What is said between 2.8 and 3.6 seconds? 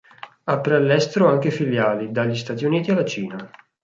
alla Cina.